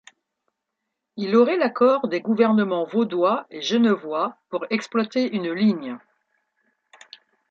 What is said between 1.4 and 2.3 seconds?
l’accord des